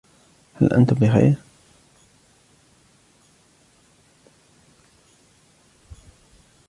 هل 0.53 0.73
أنتم 0.73 0.95
بخير 0.95 1.35